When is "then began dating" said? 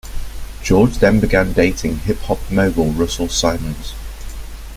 0.97-1.99